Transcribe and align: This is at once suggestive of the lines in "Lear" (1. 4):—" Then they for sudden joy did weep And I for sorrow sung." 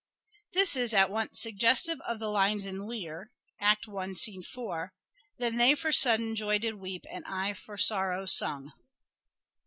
This 0.53 0.75
is 0.75 0.95
at 0.95 1.11
once 1.11 1.39
suggestive 1.39 2.01
of 2.07 2.17
the 2.17 2.29
lines 2.29 2.65
in 2.65 2.87
"Lear" 2.87 3.29
(1. 3.85 4.15
4):—" 4.15 4.93
Then 5.37 5.57
they 5.57 5.75
for 5.75 5.91
sudden 5.91 6.35
joy 6.35 6.57
did 6.57 6.79
weep 6.81 7.05
And 7.11 7.23
I 7.27 7.53
for 7.53 7.77
sorrow 7.77 8.25
sung." 8.25 8.73